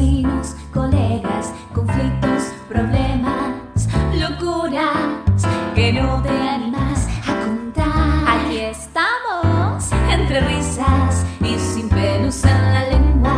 [0.00, 8.38] vecinos, colegas, conflictos, problemas, locuras que no te animas a contar.
[8.38, 13.36] Aquí estamos, entre risas y sin pelos en la lengua.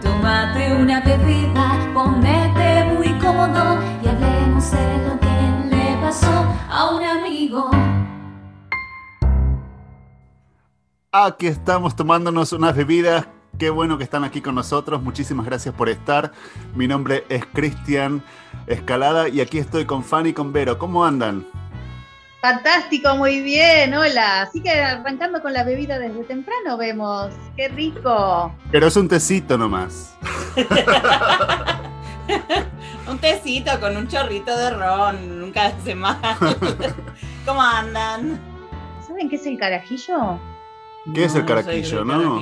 [0.00, 7.04] Tómate una bebida, ponete muy cómodo y hablemos de lo que le pasó a un
[7.04, 7.70] amigo.
[11.12, 13.37] Aquí estamos tomándonos unas bebidas.
[13.58, 15.02] Qué bueno que están aquí con nosotros.
[15.02, 16.30] Muchísimas gracias por estar.
[16.76, 18.22] Mi nombre es Cristian
[18.68, 20.78] Escalada y aquí estoy con Fanny y con Vero.
[20.78, 21.44] ¿Cómo andan?
[22.40, 24.42] Fantástico, muy bien, hola.
[24.42, 27.34] Así que arrancando con la bebida desde temprano vemos.
[27.56, 28.54] ¡Qué rico!
[28.70, 30.16] Pero es un tecito nomás.
[33.08, 36.16] un tecito con un chorrito de ron, nunca hace mal.
[37.44, 38.38] ¿Cómo andan?
[39.04, 40.38] ¿Saben qué es el carajillo?
[41.12, 42.40] ¿Qué es el caraquillo, no?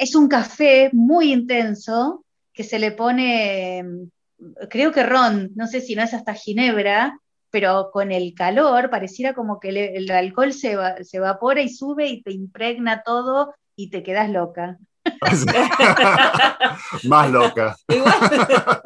[0.00, 3.84] Es un café muy intenso que se le pone,
[4.70, 7.20] creo que ron, no sé si no es hasta ginebra,
[7.50, 12.22] pero con el calor pareciera como que el alcohol se, se evapora y sube y
[12.22, 14.78] te impregna todo y te quedas loca.
[17.04, 17.76] Más loca.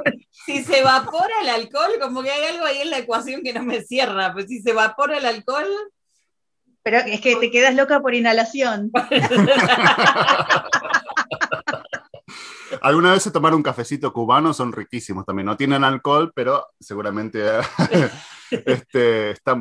[0.46, 3.62] si se evapora el alcohol, como que hay algo ahí en la ecuación que no
[3.62, 5.68] me cierra, pues si se evapora el alcohol,
[6.84, 8.92] pero es que te quedas loca por inhalación.
[12.82, 15.46] Alguna vez se tomaron un cafecito cubano, son riquísimos también.
[15.46, 17.42] No tienen alcohol, pero seguramente
[18.50, 19.56] este, está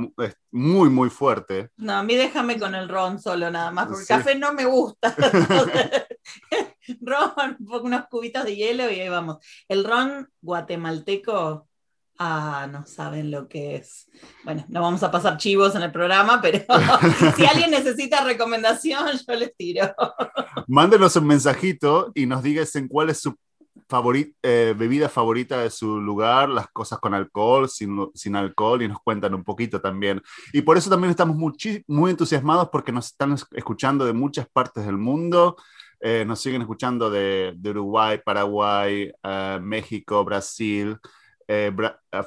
[0.51, 1.69] muy, muy fuerte.
[1.77, 4.65] No, a mí déjame con el ron solo nada más, porque el café no me
[4.65, 5.15] gusta.
[7.01, 9.37] ron, unos cubitos de hielo y ahí vamos.
[9.69, 11.69] El ron guatemalteco
[12.19, 14.07] Ah, no saben lo que es.
[14.43, 16.59] Bueno, no vamos a pasar chivos en el programa, pero
[17.35, 19.93] si alguien necesita recomendación, yo les tiro.
[20.67, 23.35] Mándenos un mensajito y nos digas en cuál es su
[24.41, 28.99] eh, bebida favorita de su lugar, las cosas con alcohol, sin, sin, alcohol, y nos
[28.99, 30.21] cuentan un poquito también.
[30.51, 34.97] Y por eso también estamos muy entusiasmados porque nos están escuchando de muchas partes del
[34.97, 35.57] mundo.
[35.99, 40.97] Eh, nos siguen escuchando de, Uruguay, Paraguay, eh, México, Brasil.
[41.47, 41.71] Eh,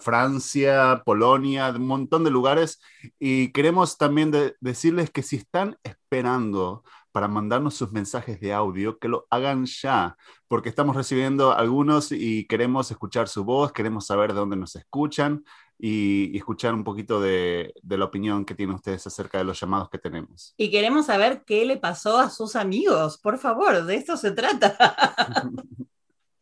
[0.00, 2.80] Francia, Polonia, un montón de lugares.
[3.18, 6.82] Y queremos también decirles que si están esperando
[7.12, 10.16] para mandarnos sus mensajes de audio, que lo hagan ya,
[10.48, 15.42] porque estamos recibiendo algunos y queremos escuchar su voz, queremos saber de dónde nos escuchan
[15.78, 19.88] y, escuchar un poquito de, de, la opinión que tienen ustedes acerca de los llamados
[19.88, 20.52] que tenemos.
[20.58, 24.76] Y queremos saber qué le pasó a sus amigos, por favor, de esto se trata.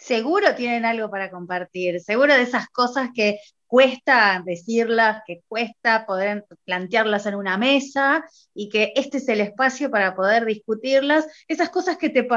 [0.05, 6.45] seguro tienen algo para compartir, seguro de esas cosas que cuesta decirlas, que cuesta poder
[6.65, 11.97] plantearlas en una mesa y que este es el espacio para poder discutirlas, esas cosas
[11.97, 12.29] que, te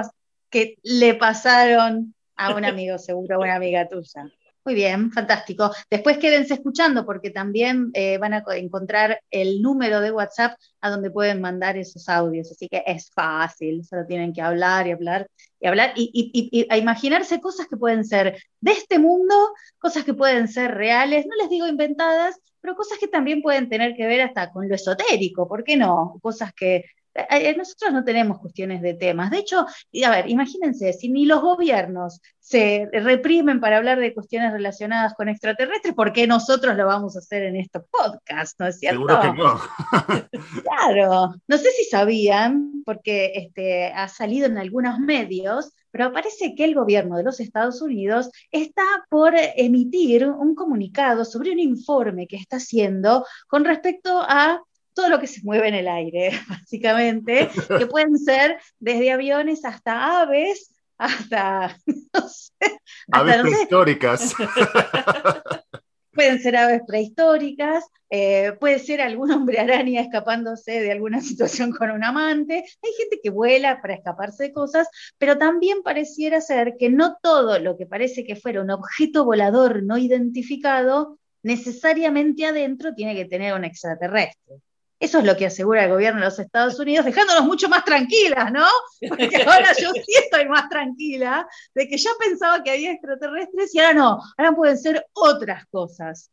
[0.50, 4.24] que le pasaron a un amigo seguro, a una amiga tuya.
[4.68, 5.72] Muy bien, fantástico.
[5.90, 11.10] Después quédense escuchando porque también eh, van a encontrar el número de WhatsApp a donde
[11.10, 12.52] pueden mandar esos audios.
[12.52, 15.26] Así que es fácil, solo tienen que hablar y hablar
[15.62, 19.34] y hablar y, y, a imaginarse cosas que pueden ser de este mundo,
[19.80, 23.96] cosas que pueden ser reales, no les digo inventadas, pero cosas que también pueden tener
[23.96, 26.20] que ver hasta con lo esotérico, ¿por qué no?
[26.22, 26.84] Cosas que
[27.58, 29.32] nosotros no tenemos cuestiones de temas.
[29.32, 34.54] De hecho, a ver, imagínense, si ni los gobiernos se reprimen para hablar de cuestiones
[34.54, 38.56] relacionadas con extraterrestres, ¿por qué nosotros lo vamos a hacer en estos podcasts?
[38.58, 39.00] ¿No es cierto?
[39.00, 39.60] Seguro que no.
[40.64, 46.64] claro, no sé si sabían, porque este, ha salido en algunos medios, pero parece que
[46.64, 52.38] el gobierno de los Estados Unidos está por emitir un comunicado sobre un informe que
[52.38, 54.62] está haciendo con respecto a
[54.98, 60.22] todo lo que se mueve en el aire, básicamente, que pueden ser desde aviones hasta
[60.22, 61.78] aves, hasta,
[62.14, 62.80] no sé,
[63.12, 64.34] aves prehistóricas.
[66.14, 71.92] pueden ser aves prehistóricas, eh, puede ser algún hombre araña escapándose de alguna situación con
[71.92, 72.66] un amante.
[72.82, 74.88] Hay gente que vuela para escaparse de cosas,
[75.20, 79.84] pero también pareciera ser que no todo lo que parece que fuera un objeto volador
[79.84, 84.56] no identificado necesariamente adentro tiene que tener un extraterrestre.
[85.00, 88.52] Eso es lo que asegura el gobierno de los Estados Unidos, dejándonos mucho más tranquilas,
[88.52, 88.66] ¿no?
[89.08, 93.80] Porque ahora yo sí estoy más tranquila de que ya pensaba que había extraterrestres y
[93.80, 96.32] ahora no, ahora pueden ser otras cosas.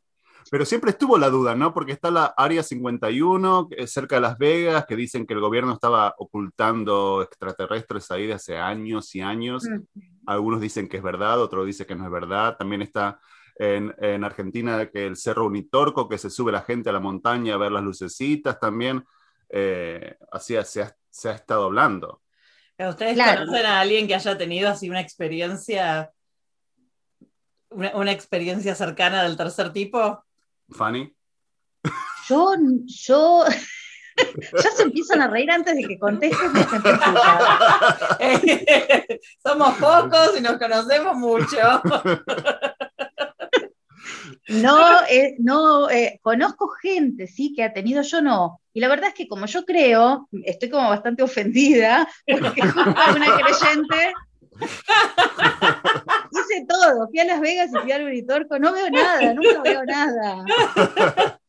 [0.51, 1.73] Pero siempre estuvo la duda, ¿no?
[1.73, 6.15] Porque está la Área 51 cerca de Las Vegas, que dicen que el gobierno estaba
[6.19, 9.65] ocultando extraterrestres ahí de hace años y años.
[9.65, 10.01] Mm.
[10.27, 12.57] Algunos dicen que es verdad, otros dicen que no es verdad.
[12.59, 13.19] También está
[13.57, 17.59] en, Argentina, que el Cerro Unitorco, que se sube la gente a la montaña a
[17.59, 19.05] ver las lucecitas también,
[19.49, 22.23] eh, así se ha, estado hablando.
[22.79, 23.45] ¿Ustedes Claro.
[23.45, 26.11] conocen a alguien que haya tenido así una experiencia,
[27.71, 30.25] una, una experiencia cercana del tercer tipo?
[30.71, 31.15] Fanny.
[32.29, 32.55] Yo,
[32.87, 33.45] yo,
[34.63, 36.41] ya se empiezan a reír antes de que contestes.
[38.19, 39.07] explicar.
[39.43, 41.59] Somos pocos y nos conocemos mucho.
[44.49, 48.61] No, eh, no, eh, conozco gente, sí, que ha tenido, yo no.
[48.73, 52.61] Y la verdad es que como yo creo, estoy como bastante ofendida, porque
[53.17, 54.13] una creyente,
[56.33, 59.85] hice todo, fui a Las Vegas y fui al Uritorco, no veo nada, nunca veo
[59.85, 60.45] nada.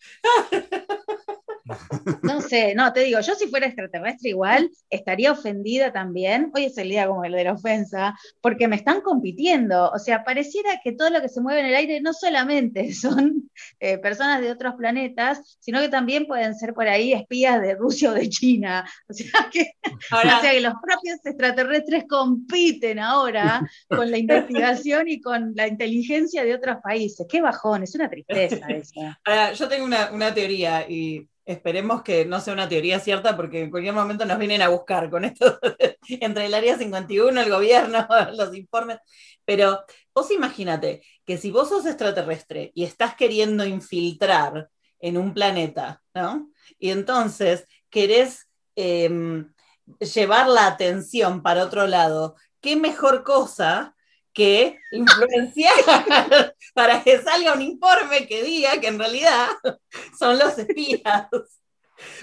[2.22, 6.52] No sé, no, te digo, yo si fuera extraterrestre igual estaría ofendida también.
[6.54, 9.90] Hoy es el día como el de la ofensa, porque me están compitiendo.
[9.92, 13.50] O sea, pareciera que todo lo que se mueve en el aire no solamente son
[13.80, 18.12] eh, personas de otros planetas, sino que también pueden ser por ahí espías de Rusia
[18.12, 18.88] o de China.
[19.10, 19.72] O sea, que,
[20.12, 25.68] Ahora, o sea, que los propios extraterrestres compiten ahora con la investigación y con la
[25.68, 27.26] inteligencia de otros países.
[27.30, 29.02] Qué bajón, es una tristeza eso.
[29.24, 33.62] ahora, yo tengo una, una teoría y esperemos que no sea una teoría cierta porque
[33.62, 35.60] en cualquier momento nos vienen a buscar con esto
[36.10, 38.98] entre el área 51, el gobierno, los informes.
[39.46, 39.84] Pero
[40.14, 44.70] vos imagínate que si vos sos extraterrestre y estás queriendo infiltrar
[45.00, 46.50] en un planeta, ¿no?
[46.80, 49.54] Y entonces querés em,
[50.00, 53.95] llevar la atención para otro lado, ¿qué mejor cosa
[54.36, 55.74] que influenciar
[56.76, 59.48] para que salga un informe que diga que en realidad
[60.20, 61.28] son los espías?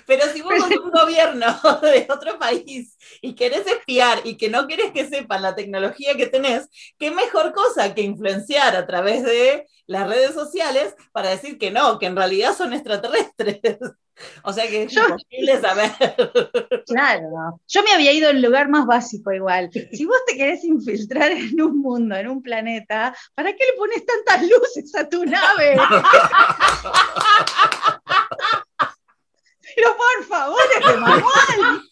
[0.06, 1.46] Pero si vos sos un gobierno
[1.80, 6.26] de otro país y querés espiar y que no querés que sepan la tecnología que
[6.26, 6.68] tenés,
[6.98, 11.98] qué mejor cosa que influenciar a través de las redes sociales para decir que no,
[11.98, 13.78] que en realidad son extraterrestres.
[14.44, 15.90] O sea que es Yo- imposible saber.
[16.86, 19.70] Claro, yo me había ido al lugar más básico igual.
[19.92, 24.04] Si vos te querés infiltrar en un mundo, en un planeta, ¿para qué le pones
[24.04, 25.76] tantas luces a tu nave?
[29.74, 31.82] Pero por favor, es de manual.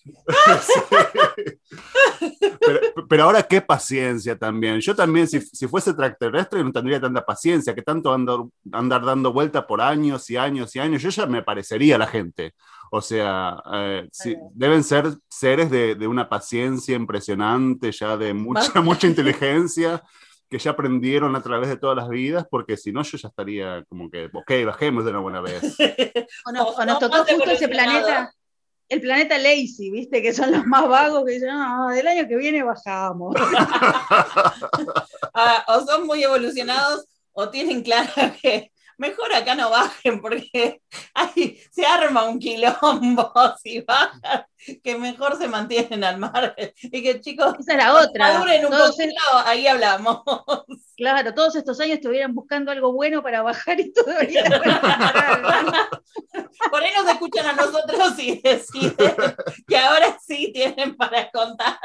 [2.60, 4.80] Pero, pero ahora qué paciencia también.
[4.80, 8.38] Yo también, si, si fuese extraterrestre, no tendría tanta paciencia, que tanto andar,
[8.72, 11.02] andar dando vuelta por años y años y años.
[11.02, 12.54] Yo ya me parecería la gente.
[12.90, 18.80] O sea, eh, sí, deben ser seres de, de una paciencia impresionante, ya de mucha,
[18.80, 20.02] mucha inteligencia,
[20.48, 23.84] que ya aprendieron a través de todas las vidas, porque si no, yo ya estaría
[23.88, 25.76] como que, ok, bajemos de una buena vez.
[26.46, 28.32] O, no- O- o nos tocó justo ese planeta,
[28.90, 30.20] el planeta Lazy, ¿viste?
[30.20, 33.34] Que son los más vagos que dicen, no, del año que viene bajamos.
[35.32, 38.10] Ah, o son muy evolucionados o tienen claro
[38.42, 40.82] que mejor acá no bajen porque
[41.14, 43.32] ay, se arma un quilombo
[43.62, 44.44] si bajan,
[44.84, 46.72] que mejor se mantienen al margen.
[46.82, 48.34] Y que chicos, Esa es la otra.
[48.34, 50.22] maduren un Todos poquito, ahí hablamos.
[51.00, 54.44] Claro, todos estos años estuvieran buscando algo bueno para bajar y todavía.
[56.70, 59.14] Por ahí nos escuchan a nosotros y deciden
[59.66, 61.78] que ahora sí tienen para contar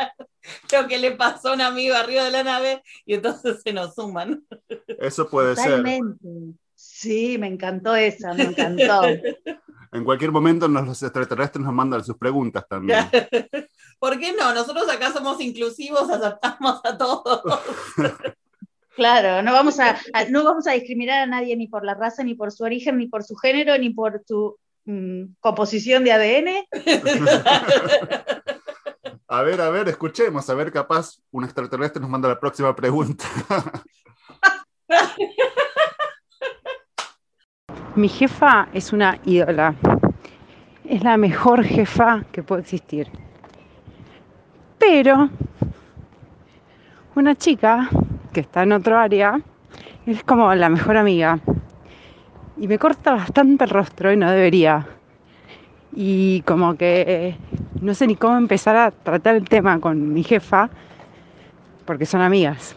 [0.70, 3.96] lo que le pasó a un amigo arriba de la nave y entonces se nos
[3.96, 4.46] suman.
[5.00, 5.82] Eso puede ser.
[6.76, 9.02] Sí, me encantó esa, me encantó.
[9.92, 13.06] En cualquier momento nos, los extraterrestres nos mandan sus preguntas también.
[14.00, 14.54] ¿Por qué no?
[14.54, 17.42] Nosotros acá somos inclusivos, aceptamos a todos.
[18.96, 22.24] Claro, no vamos a, a- no vamos a discriminar a nadie ni por la raza,
[22.24, 26.66] ni por su origen, ni por su género, ni por su mm, composición de ADN.
[29.28, 33.26] A ver, a ver, escuchemos, a ver, capaz un extraterrestre nos manda la próxima pregunta.
[37.96, 39.74] Mi jefa es una ídola.
[40.84, 43.08] Es la mejor jefa que puede existir.
[44.78, 45.30] Pero
[47.16, 47.90] una chica
[48.34, 49.40] que está en otro área
[50.06, 51.40] es como la mejor amiga.
[52.58, 54.86] Y me corta bastante el rostro y no debería.
[55.94, 57.38] Y como que
[57.80, 60.70] no sé ni cómo empezar a tratar el tema con mi jefa
[61.86, 62.76] porque son amigas.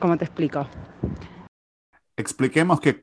[0.00, 0.66] ¿Cómo te explico?
[2.16, 2.94] Expliquemos que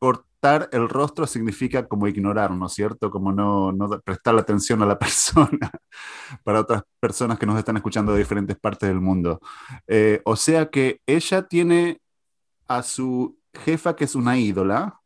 [0.71, 3.12] el rostro significa como ignorar, ¿no es cierto?
[3.12, 5.71] Como no, no prestar atención a la persona
[6.43, 9.39] para otras personas que nos están escuchando de diferentes partes del mundo.
[9.88, 12.01] Eh, o sea que ella tiene
[12.67, 15.00] a su jefa que es una ídola,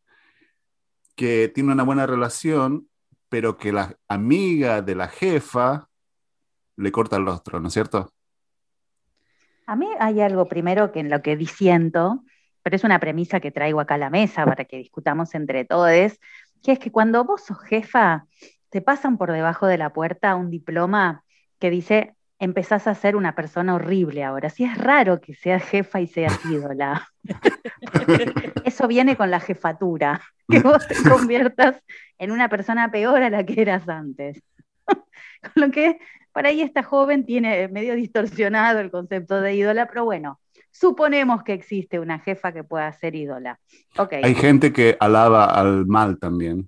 [1.16, 2.88] que tiene una buena relación,
[3.28, 5.90] pero que la amiga de la jefa
[6.78, 8.10] le corta el rostro, ¿no es cierto?
[9.68, 12.24] A mí hay algo primero que en lo que disiento,
[12.66, 16.20] pero es una premisa que traigo acá a la mesa para que discutamos entre todos,
[16.64, 18.26] que es que cuando vos sos jefa,
[18.72, 21.24] te pasan por debajo de la puerta un diploma
[21.60, 24.50] que dice empezás a ser una persona horrible ahora.
[24.50, 27.08] Sí es raro que seas jefa y seas ídola.
[28.66, 30.20] Eso viene con la jefatura,
[30.50, 31.84] que vos te conviertas
[32.18, 34.42] en una persona peor a la que eras antes.
[34.88, 36.00] con lo que
[36.34, 40.40] por ahí esta joven tiene medio distorsionado el concepto de ídola, pero bueno,
[40.80, 43.60] suponemos que existe una jefa que pueda ser ídola.
[43.98, 44.22] Okay.
[44.24, 46.68] Hay gente que alaba al mal también.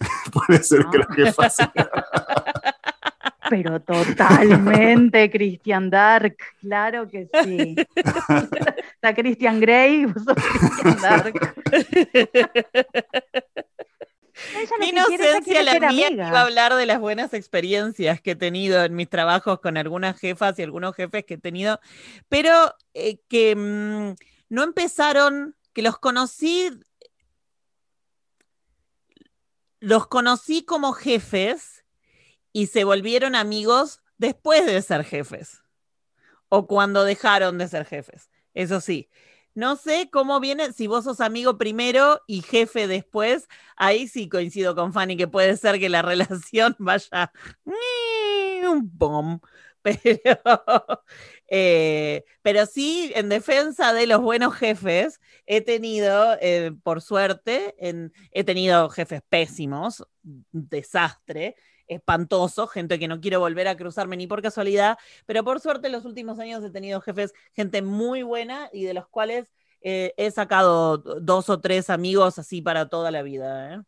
[0.32, 1.72] Puede ser que la jefa sea.
[3.48, 7.76] Pero totalmente Christian Dark, claro que sí.
[8.94, 11.54] Está Christian Grey, vos sos Christian Dark.
[14.80, 18.94] Mi inocencia, la mía, iba a hablar de las buenas experiencias que he tenido en
[18.94, 21.80] mis trabajos con algunas jefas y algunos jefes que he tenido,
[22.28, 24.14] pero eh, que mmm,
[24.48, 26.70] no empezaron, que los conocí,
[29.80, 31.84] los conocí como jefes
[32.52, 35.62] y se volvieron amigos después de ser jefes
[36.48, 38.30] o cuando dejaron de ser jefes.
[38.54, 39.10] Eso sí,
[39.56, 44.74] no sé cómo viene, si vos sos amigo primero y jefe después, ahí sí coincido
[44.76, 47.32] con Fanny que puede ser que la relación vaya
[48.70, 49.40] un pom.
[49.82, 50.40] Pero,
[51.48, 57.76] eh, pero sí, en defensa de los buenos jefes, he tenido, eh, por suerte,
[58.32, 60.04] he tenido jefes pésimos,
[60.50, 61.54] desastre,
[61.88, 65.92] espantoso, gente que no quiero volver a cruzarme ni por casualidad, pero por suerte en
[65.92, 70.30] los últimos años he tenido jefes, gente muy buena y de los cuales eh, he
[70.30, 73.74] sacado dos o tres amigos así para toda la vida.
[73.74, 73.82] ¿eh?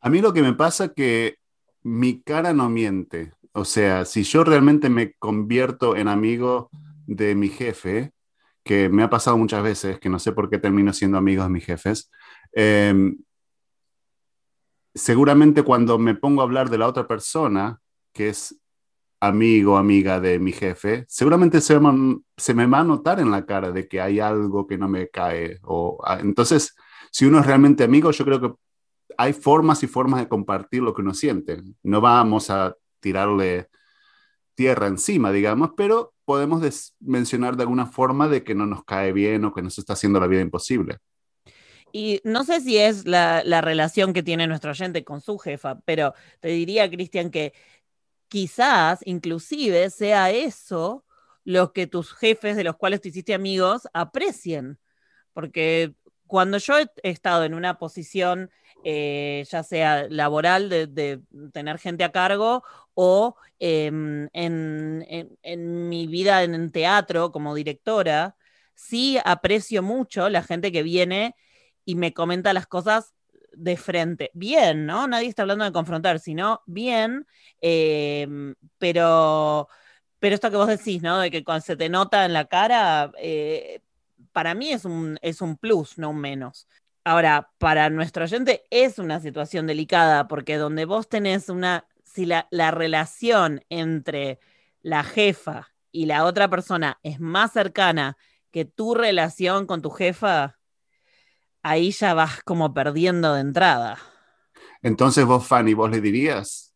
[0.00, 1.36] A mí lo que me pasa es que
[1.82, 3.32] mi cara no miente.
[3.52, 6.70] O sea, si yo realmente me convierto en amigo
[7.06, 8.12] de mi jefe,
[8.64, 11.48] que me ha pasado muchas veces, que no sé por qué termino siendo amigo de
[11.48, 12.10] mis jefes,
[12.54, 12.94] eh,
[14.94, 17.80] seguramente cuando me pongo a hablar de la otra persona,
[18.12, 18.60] que es
[19.20, 21.78] amigo, amiga de mi jefe, seguramente se,
[22.36, 25.08] se, me va a notar en la cara de que hay algo que no me
[25.08, 25.60] cae.
[25.62, 26.74] O, ah, entonces,
[27.10, 28.52] si uno es realmente amigo, yo creo que
[29.16, 31.62] hay formas y formas de compartir lo que uno siente.
[31.82, 33.68] No vamos a tirarle
[34.54, 39.44] tierra encima, digamos, pero podemos mencionar de alguna forma de que no nos cae bien
[39.44, 40.98] o que nos está haciendo la vida imposible.
[41.92, 45.80] Y no sé si es la, la, relación que tiene nuestro oyente con su jefa,
[45.84, 47.52] pero te diría, Cristian, que
[48.28, 51.04] quizás inclusive sea eso
[51.44, 54.78] lo que tus jefes de los cuales te hiciste amigos aprecien.
[55.34, 55.94] Porque
[56.26, 58.50] cuando yo he estado en una posición,
[58.84, 61.20] eh, ya sea laboral, de,
[61.52, 68.36] tener gente a cargo, o eh, en, en, en, mi vida en teatro como directora,
[68.74, 71.36] sí aprecio mucho la gente que viene
[71.84, 73.14] y me comenta las cosas
[73.52, 74.30] de frente.
[74.34, 75.06] Bien, ¿no?
[75.06, 77.26] Nadie está hablando de confrontar, sino bien,
[77.60, 78.26] eh,
[78.78, 79.68] pero,
[80.18, 81.18] pero esto que vos decís, ¿no?
[81.20, 83.80] De que cuando se te nota en la cara, eh,
[84.32, 86.68] para mí es un, es un plus, no un menos.
[87.04, 92.46] Ahora, para nuestro oyente es una situación delicada, porque donde vos tenés una, si la,
[92.50, 94.38] la relación entre
[94.82, 98.16] la jefa y la otra persona es más cercana
[98.50, 100.58] que tu relación con tu jefa,
[101.62, 103.98] ahí ya vas como perdiendo de entrada.
[104.82, 106.74] Entonces vos, Fanny, vos le dirías.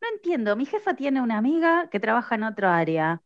[0.00, 3.22] No entiendo, mi jefa tiene una amiga que trabaja en otro área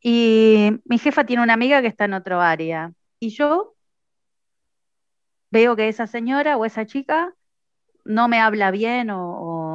[0.00, 3.76] y mi jefa tiene una amiga que está en otro área y yo
[5.50, 7.34] veo que esa señora o esa chica
[8.04, 9.20] no me habla bien o,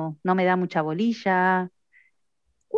[0.10, 1.72] o no me da mucha bolilla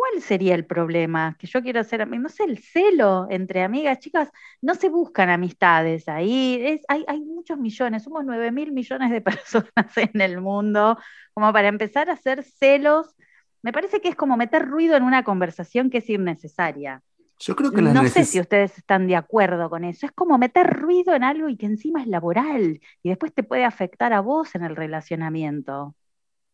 [0.02, 1.36] ¿Cuál sería el problema?
[1.38, 6.08] Que yo quiero hacer, no sé, el celo entre amigas, chicas, no se buscan amistades
[6.08, 10.98] ahí, es, hay, hay muchos millones, somos 9 mil millones de personas en el mundo,
[11.34, 13.14] como para empezar a hacer celos,
[13.62, 17.00] me parece que es como meter ruido en una conversación que es innecesaria.
[17.38, 20.06] Yo creo que no sé si ustedes están de acuerdo con eso.
[20.06, 23.64] Es como meter ruido en algo y que encima es laboral y después te puede
[23.64, 25.94] afectar a vos en el relacionamiento.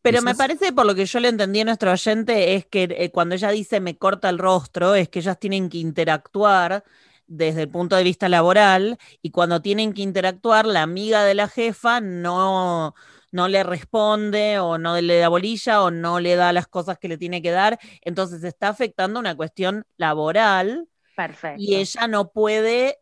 [0.03, 3.11] Pero me parece, por lo que yo le entendí a nuestro oyente, es que eh,
[3.11, 6.85] cuando ella dice me corta el rostro, es que ellas tienen que interactuar
[7.27, 11.49] desde el punto de vista laboral y cuando tienen que interactuar, la amiga de la
[11.49, 12.95] jefa no,
[13.31, 17.09] no le responde o no le da bolilla o no le da las cosas que
[17.09, 17.79] le tiene que dar.
[18.01, 20.89] Entonces está afectando una cuestión laboral.
[21.15, 21.61] Perfecto.
[21.61, 22.99] Y ella no puede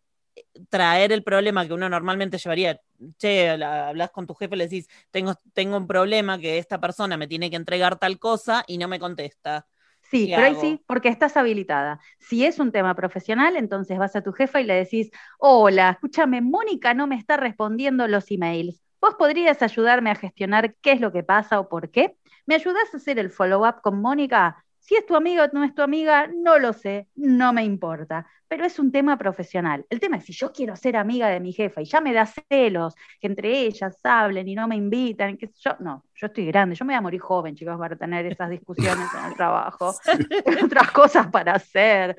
[0.68, 2.80] traer el problema que uno normalmente llevaría,
[3.18, 7.28] che, hablas con tu jefe, le decís, tengo, tengo un problema que esta persona me
[7.28, 9.66] tiene que entregar tal cosa y no me contesta.
[10.02, 12.00] Sí, pero ahí sí, porque estás habilitada.
[12.20, 16.40] Si es un tema profesional, entonces vas a tu jefa y le decís, hola, escúchame,
[16.40, 18.80] Mónica no me está respondiendo los emails.
[19.00, 22.16] ¿Vos podrías ayudarme a gestionar qué es lo que pasa o por qué?
[22.46, 24.64] ¿Me ayudás a hacer el follow-up con Mónica?
[24.86, 28.24] Si es tu amiga o no es tu amiga, no lo sé, no me importa,
[28.46, 29.84] pero es un tema profesional.
[29.90, 32.24] El tema es si yo quiero ser amiga de mi jefa y ya me da
[32.24, 36.76] celos que entre ellas hablen y no me invitan, que yo, no, yo estoy grande,
[36.76, 39.92] yo me voy a morir joven, chicos, para tener esas discusiones en el trabajo,
[40.64, 42.16] otras cosas para hacer.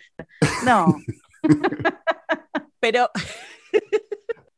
[0.65, 0.93] No.
[2.81, 3.09] Pero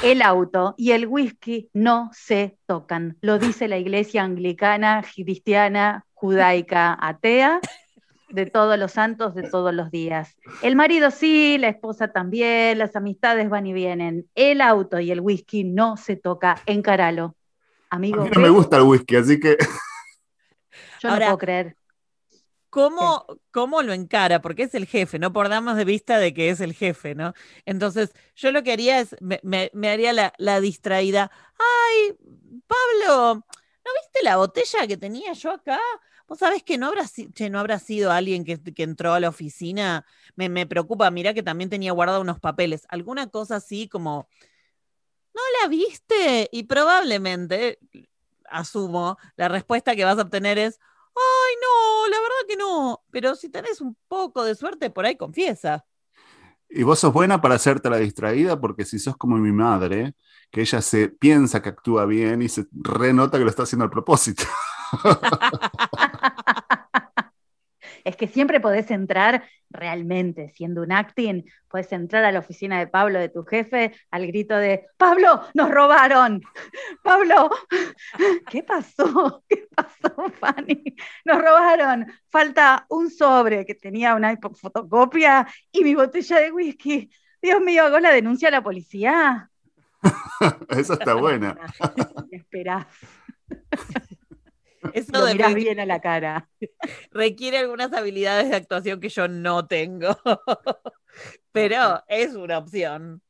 [0.02, 3.17] El auto y el whisky no se tocan.
[3.21, 7.61] Lo dice la iglesia anglicana, cristiana, judaica, atea,
[8.29, 10.37] de todos los santos de todos los días.
[10.62, 14.29] El marido sí, la esposa también, las amistades van y vienen.
[14.35, 16.57] El auto y el whisky no se toca.
[16.67, 17.35] Encaralo.
[17.90, 19.57] A Amigo, mí no me gusta el whisky, así que
[21.00, 21.76] yo no puedo creer.
[22.71, 24.41] ¿Cómo, ¿Cómo lo encara?
[24.41, 27.35] Porque es el jefe, no perdamos de vista de que es el jefe, ¿no?
[27.67, 31.33] Entonces, yo lo que haría es, me, me- haría la, distraída.
[31.59, 32.17] Ay,
[32.69, 35.81] Pablo, ¿no viste la botella que tenía yo acá?
[36.29, 40.06] Vos sabés que no habrá, sido alguien que, entró a la oficina.
[40.37, 42.87] Me, me preocupa, mirá que también tenía guardado unos papeles.
[42.89, 44.28] Alguna cosa así como,
[45.35, 46.49] ¿no la viste?
[46.52, 47.80] Y probablemente,
[48.45, 50.78] asumo, la respuesta que vas a obtener es,
[51.14, 53.04] Ay, no, la verdad que no.
[53.10, 55.84] Pero si tenés un poco de suerte, por ahí confiesa.
[56.68, 60.14] Y vos sos buena para hacerte la distraída porque si sos como mi madre,
[60.50, 63.90] que ella se piensa que actúa bien y se renota que lo está haciendo al
[63.90, 64.44] propósito.
[68.04, 72.86] Es que siempre podés entrar realmente, siendo un acting, podés entrar a la oficina de
[72.86, 76.43] Pablo, de tu jefe, al grito de, Pablo, nos robaron.
[77.02, 77.50] Pablo,
[78.50, 79.45] ¿qué pasó?
[79.49, 80.97] ¿Qué pasó, Fanny?
[81.25, 82.06] Nos robaron.
[82.28, 87.10] Falta un sobre que tenía una fotocopia y mi botella de whisky.
[87.41, 89.50] Dios mío, hago la denuncia a la policía.
[90.69, 91.56] Esa está buena.
[92.30, 92.86] Esperás.
[94.93, 96.49] Eso Lo de- mirás bien a la cara.
[97.12, 100.16] requiere algunas habilidades de actuación que yo no tengo.
[101.52, 103.23] Pero es una opción.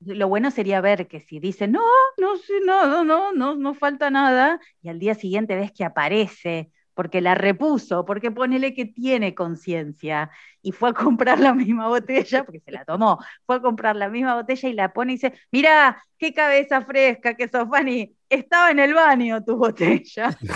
[0.00, 1.80] Lo bueno sería ver que si dice, no,
[2.18, 5.84] no, sé, no, no, no, no, no falta nada, y al día siguiente ves que
[5.84, 10.30] aparece, porque la repuso, porque ponele que tiene conciencia,
[10.62, 14.08] y fue a comprar la misma botella, porque se la tomó, fue a comprar la
[14.08, 18.70] misma botella y la pone y dice, mira, qué cabeza fresca que sos, Fanny, estaba
[18.70, 20.36] en el baño tu botella.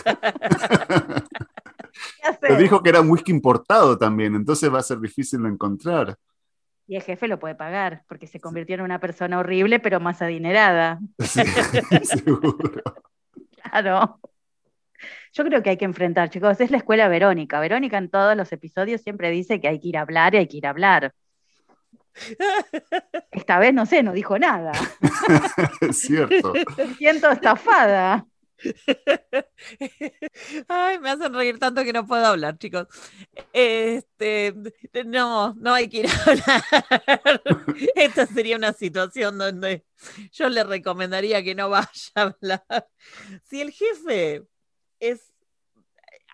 [2.22, 5.48] ¿Qué Pero dijo que era un whisky importado también, entonces va a ser difícil de
[5.50, 6.16] encontrar.
[6.86, 10.20] Y el jefe lo puede pagar, porque se convirtió en una persona horrible, pero más
[10.20, 10.98] adinerada.
[11.18, 11.42] Sí,
[12.04, 12.82] seguro.
[13.62, 14.20] Claro.
[15.32, 16.60] Yo creo que hay que enfrentar, chicos.
[16.60, 17.58] Es la escuela Verónica.
[17.58, 20.46] Verónica en todos los episodios siempre dice que hay que ir a hablar y hay
[20.46, 21.14] que ir a hablar.
[23.32, 24.72] Esta vez, no sé, no dijo nada.
[25.80, 26.52] Es cierto.
[26.76, 28.26] Me siento estafada.
[30.68, 32.86] Ay, me hacen reír tanto que no puedo hablar, chicos.
[33.52, 34.54] Este,
[35.06, 37.42] no, no hay que ir a hablar.
[37.94, 39.84] Esta sería una situación donde
[40.32, 42.64] yo le recomendaría que no vaya a hablar.
[43.42, 44.44] Si el jefe
[45.00, 45.32] es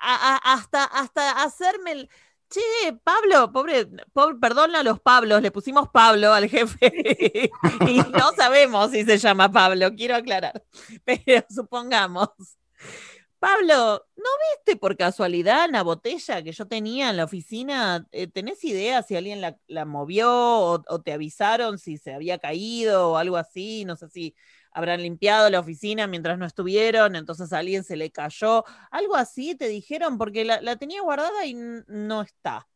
[0.00, 2.10] a- a- hasta, hasta hacerme el.
[2.50, 2.60] Che,
[3.04, 7.50] Pablo, pobre, pobre, perdón a los Pablos, le pusimos Pablo al jefe
[7.88, 10.64] y no sabemos si se llama Pablo, quiero aclarar,
[11.04, 12.28] pero supongamos.
[13.38, 14.24] Pablo, ¿no
[14.56, 18.06] viste por casualidad la botella que yo tenía en la oficina?
[18.10, 22.38] Eh, ¿Tenés idea si alguien la, la movió o, o te avisaron si se había
[22.38, 23.84] caído o algo así?
[23.86, 24.34] No sé si
[24.72, 28.64] habrán limpiado la oficina mientras no estuvieron, entonces a alguien se le cayó.
[28.90, 32.66] Algo así te dijeron porque la, la tenía guardada y no está.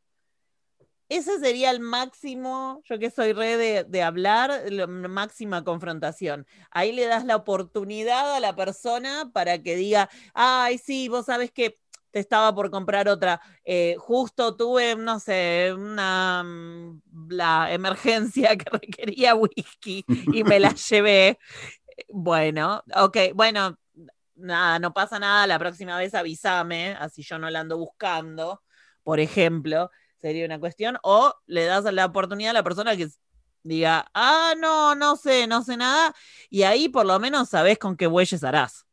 [1.10, 6.46] Ese sería el máximo, yo que soy re de, de hablar, la máxima confrontación.
[6.70, 11.52] Ahí le das la oportunidad a la persona para que diga, ay, sí, vos sabes
[11.52, 11.78] que
[12.14, 13.40] te estaba por comprar otra.
[13.64, 20.72] Eh, justo tuve, no sé, una mm, la emergencia que requería whisky y me la
[20.90, 21.38] llevé.
[22.08, 23.78] Bueno, ok, bueno,
[24.36, 28.62] nada, no pasa nada, la próxima vez avísame, así yo no la ando buscando,
[29.02, 33.08] por ejemplo, sería una cuestión, o le das la oportunidad a la persona que
[33.62, 36.14] diga, ah, no, no sé, no sé nada,
[36.50, 38.86] y ahí por lo menos sabes con qué bueyes harás.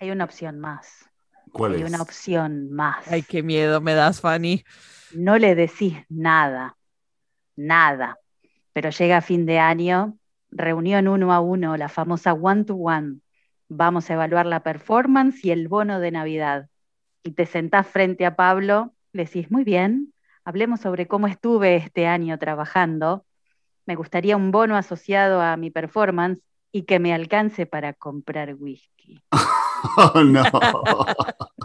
[0.00, 1.08] Hay una opción más.
[1.52, 1.88] ¿Cuál Hay es?
[1.88, 3.06] una opción más.
[3.06, 4.64] Ay, qué miedo me das, Fanny.
[5.12, 6.76] No le decís nada,
[7.54, 8.18] nada.
[8.72, 10.18] Pero llega fin de año,
[10.54, 13.18] reunión uno a uno, la famosa one to one.
[13.68, 16.68] Vamos a evaluar la performance y el bono de Navidad.
[17.22, 20.14] Y te sentás frente a Pablo, le decís, muy bien,
[20.44, 23.24] hablemos sobre cómo estuve este año trabajando.
[23.86, 26.40] Me gustaría un bono asociado a mi performance
[26.72, 29.22] y que me alcance para comprar whisky.
[29.96, 30.42] Oh, no.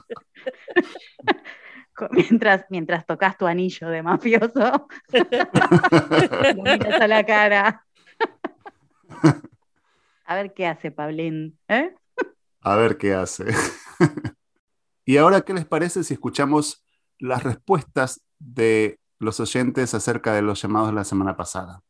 [2.12, 7.86] Mientras, mientras tocas tu anillo de mafioso, lo miras a la cara.
[10.26, 11.58] A ver qué hace Pablín.
[11.68, 11.96] ¿eh?
[12.62, 13.46] A ver qué hace.
[15.06, 16.84] y ahora, ¿qué les parece si escuchamos
[17.18, 21.82] las respuestas de los oyentes acerca de los llamados de la semana pasada?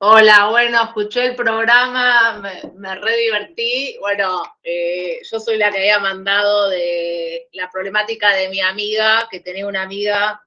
[0.00, 3.96] Hola, bueno, escuché el programa, me, me re divertí.
[4.00, 9.40] Bueno, eh, yo soy la que había mandado de la problemática de mi amiga, que
[9.40, 10.42] tenía una amiga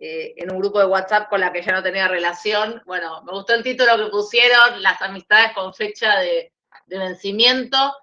[0.00, 2.82] eh, en un grupo de WhatsApp con la que ya no tenía relación.
[2.86, 6.52] Bueno, me gustó el título que pusieron, las amistades con fecha de,
[6.86, 7.94] vencimiento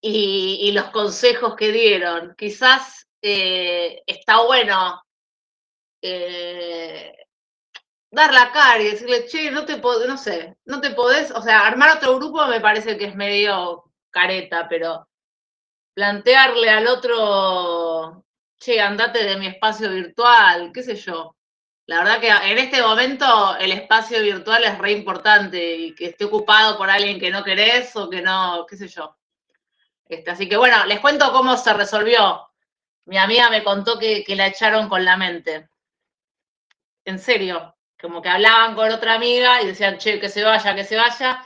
[0.00, 2.34] y, los consejos que dieron.
[2.36, 5.02] Quizás eh, está bueno
[6.02, 7.16] eh,
[8.10, 11.66] dar la cara y decirle, che, no te no sé, no te podés, o sea,
[11.66, 15.08] armar otro grupo me parece que es medio careta, pero
[15.94, 18.24] plantearle al otro,
[18.62, 21.36] che, andate de mi espacio virtual, qué sé yo.
[21.86, 26.24] La verdad que en este momento el espacio virtual es re importante y que esté
[26.26, 29.16] ocupado por alguien que no querés o que no, qué sé yo.
[30.08, 32.48] Este, así que bueno, les cuento cómo se resolvió.
[33.06, 35.68] Mi amiga me contó que, que la echaron con la mente.
[37.04, 40.84] En serio, como que hablaban con otra amiga y decían, che, que se vaya, que
[40.84, 41.44] se vaya.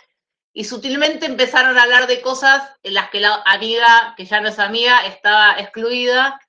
[0.52, 4.48] Y sutilmente empezaron a hablar de cosas en las que la amiga, que ya no
[4.48, 6.40] es amiga, estaba excluida.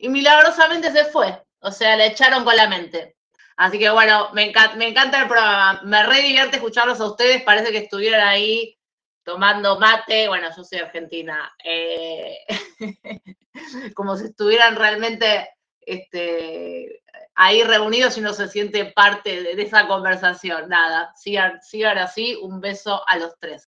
[0.00, 1.42] Y milagrosamente se fue.
[1.60, 3.16] O sea, la echaron con la mente.
[3.56, 5.82] Así que bueno, me, enca me encanta el programa.
[5.84, 7.42] Me re divierte escucharlos a ustedes.
[7.42, 8.78] Parece que estuvieran ahí
[9.22, 10.28] tomando mate.
[10.28, 11.54] Bueno, yo soy argentina.
[11.62, 12.38] Eh,
[13.94, 15.50] como si estuvieran realmente
[15.82, 17.02] este,
[17.34, 20.70] ahí reunidos y uno se siente parte de, de esa conversación.
[20.70, 22.38] Nada, sigan, sigan así.
[22.40, 23.68] Un beso a los tres.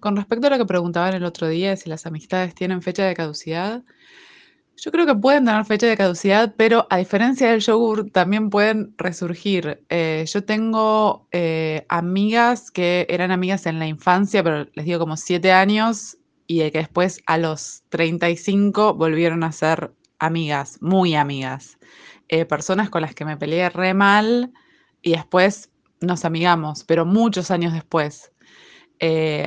[0.00, 3.14] Con respecto a lo que preguntaban el otro día, si las amistades tienen fecha de
[3.14, 3.84] caducidad,
[4.76, 8.94] yo creo que pueden tener fecha de caducidad, pero a diferencia del yogur, también pueden
[8.98, 9.84] resurgir.
[9.88, 15.16] Eh, yo tengo eh, amigas que eran amigas en la infancia, pero les digo como
[15.16, 21.78] siete años, y de que después a los 35 volvieron a ser amigas, muy amigas.
[22.28, 24.52] Eh, personas con las que me peleé re mal
[25.02, 28.32] y después nos amigamos, pero muchos años después.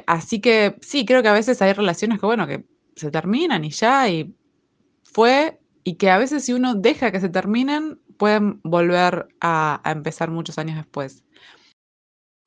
[0.05, 3.71] Así que sí, creo que a veces hay relaciones que, bueno, que se terminan y
[3.71, 4.35] ya, y
[5.17, 10.29] fue, y que a veces si uno deja que se terminen, pueden volver a, empezar
[10.29, 11.23] muchos años después.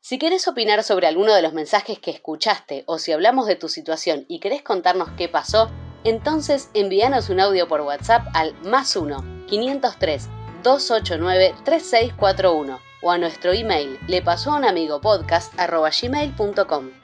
[0.00, 3.68] Si querés opinar sobre alguno de los mensajes que escuchaste o si hablamos de tu
[3.68, 5.68] situación y querés contarnos qué pasó,
[6.04, 10.28] entonces envíanos un audio por WhatsApp al más 1 503
[10.62, 16.99] 289 3641 o a nuestro email le pasó a un amigo podcast gmail.com.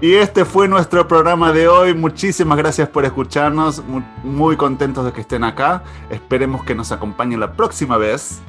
[0.00, 1.92] Y este fue nuestro programa de hoy.
[1.92, 3.82] Muchísimas gracias por escucharnos.
[4.22, 5.82] Muy, contentos de que estén acá.
[6.08, 8.40] Esperemos que nos acompañen la próxima vez.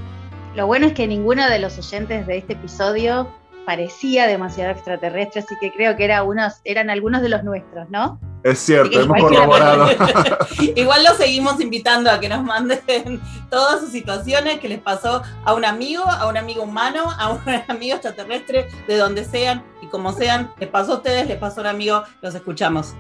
[0.55, 3.27] Lo bueno es que ninguno de los oyentes de este episodio
[3.69, 8.19] parecía demasiado extraterrestre, así que creo que era unos, eran algunos de los nuestros, ¿no?
[8.41, 9.89] Es cierto, hemos corroborado.
[10.75, 15.53] Igual los seguimos invitando a que nos manden todas sus situaciones que les pasó a
[15.53, 20.13] un amigo, a un amigo humano, a un amigo extraterrestre, de donde sean y como
[20.13, 20.51] sean.
[20.59, 22.95] Les pasó a ustedes, les pasó a un amigo, los escuchamos.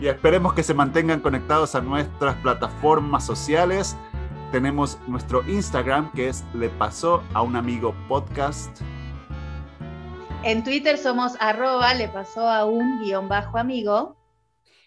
[0.00, 3.94] Y esperemos que se mantengan conectados a nuestras plataformas sociales.
[4.52, 8.80] Tenemos nuestro Instagram que es Le Pasó a un Amigo Podcast.
[10.46, 14.14] En Twitter somos arroba, le pasó a un guion bajo amigo.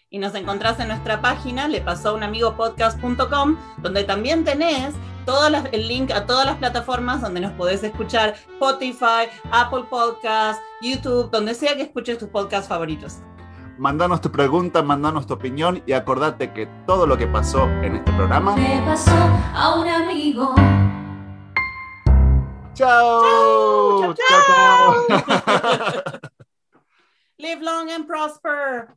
[0.08, 4.94] Y nos encontrás en nuestra página, le pasó a un amigo podcast.com, donde también tenés
[5.26, 10.62] todas las- el link a todas las plataformas donde nos podés escuchar, Spotify, Apple Podcasts,
[10.80, 13.18] YouTube, donde sea que escuches tus podcasts favoritos.
[13.76, 18.10] Mandanos tu pregunta, mandanos tu opinión y acordate que todo lo que pasó en este
[18.12, 18.56] programa.
[18.56, 19.12] Le pasó
[19.54, 20.54] a un amigo.
[22.80, 24.00] Ciao.
[24.00, 24.14] Ciao.
[24.14, 25.42] ciao, ciao.
[25.44, 26.20] ciao.
[27.38, 28.96] Live long and prosper.